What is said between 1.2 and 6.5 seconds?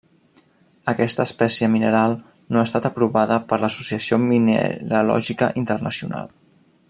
espècie mineral no ha estat aprovada per l'Associació Mineralògica Internacional.